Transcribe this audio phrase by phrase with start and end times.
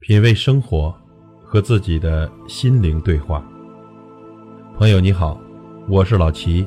[0.00, 0.94] 品味生活，
[1.42, 3.44] 和自己的心灵对话。
[4.76, 5.38] 朋友你好，
[5.88, 6.64] 我是老齐。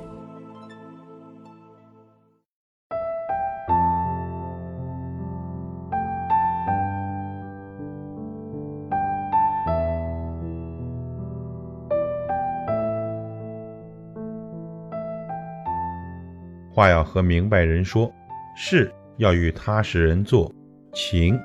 [16.69, 18.11] 话要和明白人说，
[18.57, 20.53] 事要与踏实人做，
[20.93, 21.39] 情。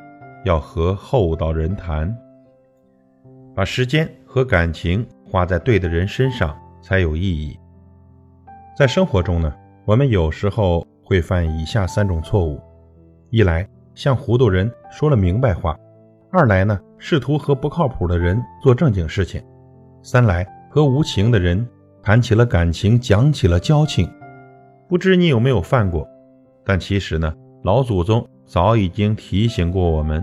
[0.47, 2.17] 要和厚道人谈，
[3.53, 7.59] 把时间和感情花在对的人身上才有意义。
[8.79, 9.53] 在生活中呢，
[9.85, 12.61] 我们有时候会犯以下三种错误：
[13.31, 15.75] 一来向糊涂人说了明白话；
[16.31, 19.43] 二来呢，试图和不靠谱的人做正经事情；
[20.01, 21.69] 三来和无情的人
[22.05, 24.09] 谈起了感情，讲起了交情。
[24.89, 26.07] 不知你有没有犯过？
[26.65, 27.35] 但其实呢，
[27.65, 30.23] 老祖宗早已经提醒过我们。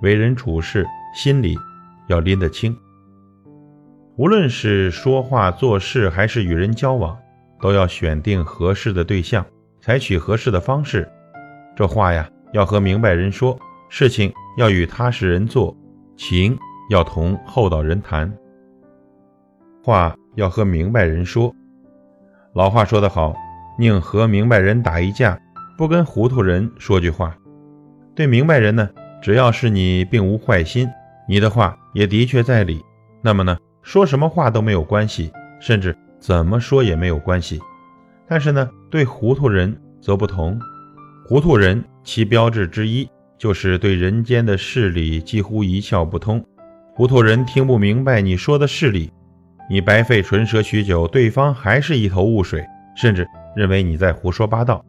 [0.00, 1.56] 为人处事，心里
[2.06, 2.76] 要拎得清。
[4.16, 7.16] 无论是说话做事，还是与人交往，
[7.60, 9.44] 都要选定合适的对象，
[9.80, 11.08] 采取合适的方式。
[11.76, 13.56] 这话呀，要和明白人说；
[13.88, 15.72] 事情要与踏实人做；
[16.16, 16.58] 情
[16.90, 18.32] 要同厚道人谈。
[19.84, 21.54] 话要和明白人说。
[22.54, 23.36] 老话说得好
[23.78, 25.38] ：“宁和明白人打一架，
[25.76, 27.36] 不跟糊涂人说句话。”
[28.16, 28.90] 对明白人呢？
[29.20, 30.88] 只要是你并无坏心，
[31.28, 32.80] 你的话也的确在理，
[33.20, 37.60] 那么呢，说什么话都没有关系，甚至怎么说也没有关系。
[38.28, 40.58] 但是呢，对糊涂人则不同。
[41.26, 46.44] 糊涂人其标志之一就是对人间的事理几乎一窍不通。
[46.94, 49.10] 糊涂人听不明白你说的事理，
[49.68, 52.64] 你白费唇舌许久，对方还是一头雾水，
[52.96, 54.84] 甚至认为你在胡说八道。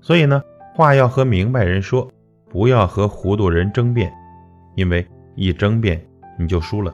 [0.00, 0.42] 所以呢，
[0.74, 2.08] 话要和明白人说。
[2.52, 4.12] 不要和糊涂人争辩，
[4.76, 5.98] 因为一争辩
[6.38, 6.92] 你就输了，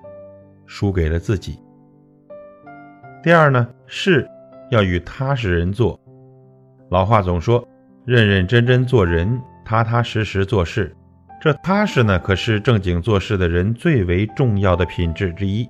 [0.66, 1.58] 输给了自己。
[3.24, 4.28] 第二呢，事
[4.70, 5.98] 要与踏实人做。
[6.90, 7.66] 老话总说，
[8.04, 10.94] 认认真真做人，踏踏实实做事。
[11.40, 15.68] 这踏实呢，可是正经做事的人最为重要的品质之一。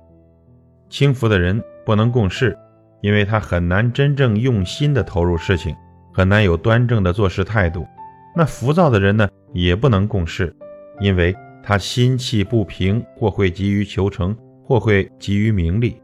[0.87, 2.55] 轻浮的人不能共事，
[3.01, 5.75] 因为他很难真正用心的投入事情，
[6.13, 7.87] 很难有端正的做事态度。
[8.35, 9.27] 那浮躁的人呢？
[9.51, 10.55] 也不能共事，
[10.99, 15.99] 因为他心气不平，或会急于求成，或会急于名利。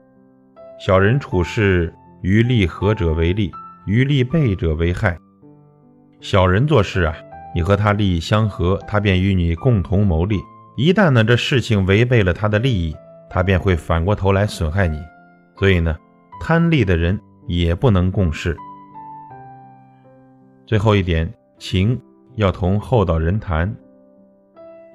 [0.79, 3.51] 小人处事，于利合者为利，
[3.85, 5.15] 于利悖者为害。
[6.19, 7.15] 小人做事啊，
[7.53, 10.37] 你和他利益相合，他便与你共同谋利；
[10.75, 12.95] 一旦呢这事情违背了他的利益，
[13.29, 14.99] 他便会反过头来损害你。
[15.55, 15.95] 所以呢，
[16.41, 18.57] 贪利的人也不能共事。
[20.65, 22.01] 最后一点，情。
[22.35, 23.73] 要同厚道人谈，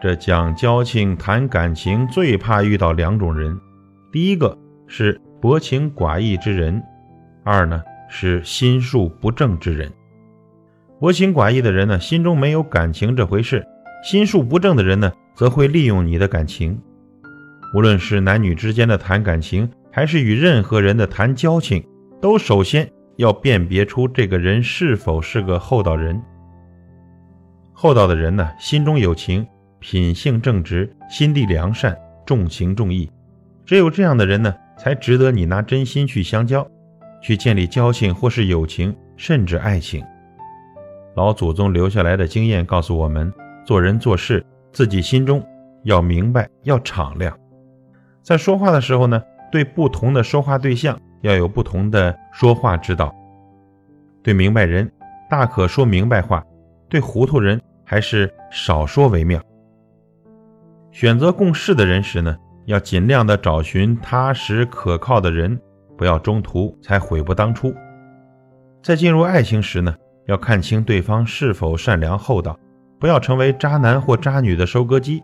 [0.01, 3.59] 这讲交情、谈感情，最怕遇到两种人：
[4.13, 4.57] 第一个
[4.87, 6.79] 是薄情寡义之人；
[7.43, 9.91] 二呢是心术不正之人。
[10.99, 13.61] 薄情寡义的人呢，心中没有感情这回事；
[14.05, 16.79] 心术不正的人呢，则会利用你的感情。
[17.75, 21.83] 无论是男女之间的谈感情，还是与任何人的谈交情，
[22.21, 22.87] 都首先
[23.17, 26.21] 要辨别出这个人是否是个厚道人。
[27.83, 29.47] 厚道的人呢，心中有情，
[29.79, 33.11] 品性正直，心地良善，重情重义。
[33.65, 36.71] 只有这样的人呢，才值得你拿真心去相交，
[37.23, 40.05] 去建立交情或是友情，甚至爱情。
[41.17, 43.33] 老祖宗留下来的经验告诉我们，
[43.65, 45.43] 做人做事，自己心中
[45.85, 47.35] 要明白，要敞亮。
[48.23, 53.11] 在说话的时候呢，对不同的说话对象要有不同的说话之道。
[54.23, 54.93] 对明白人，
[55.31, 56.43] 大可说明白话；
[56.91, 57.59] 对糊涂人，
[57.91, 59.43] 还是少说为妙。
[60.93, 62.37] 选择共事的人时呢，
[62.67, 65.61] 要尽量的找寻踏实可靠的人，
[65.99, 67.75] 不要中途才悔不当初。
[68.81, 69.93] 在进入爱情时呢，
[70.29, 72.57] 要看清对方是否善良厚道，
[73.01, 75.21] 不要成为渣男或渣女的收割机。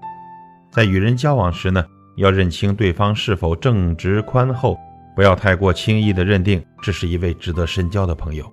[0.72, 4.76] 在与人交往时呢，要认清对方是否正直宽厚，
[5.14, 8.52] 不要太过轻易的认定这是一位值得深交的朋友。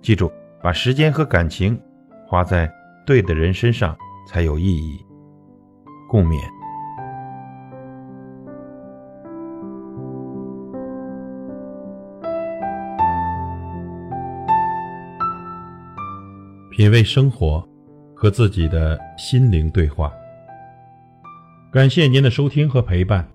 [0.00, 0.32] 记住，
[0.62, 1.78] 把时间和感情
[2.26, 2.72] 花在。
[3.06, 3.96] 对的人身上
[4.26, 5.04] 才有意义。
[6.08, 6.38] 共勉。
[16.70, 17.62] 品味生活，
[18.14, 20.10] 和自己的心灵对话。
[21.70, 23.26] 感谢您的收听和陪伴。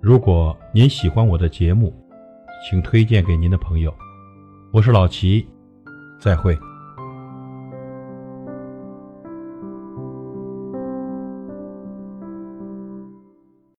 [0.00, 1.94] 如果您喜欢我的节目，
[2.64, 3.94] 请推荐给您的朋友。
[4.72, 5.46] 我是老齐，
[6.18, 6.58] 再会。